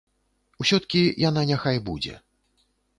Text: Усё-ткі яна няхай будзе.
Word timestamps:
Усё-ткі 0.65 1.01
яна 1.29 1.41
няхай 1.53 1.77
будзе. 1.91 2.13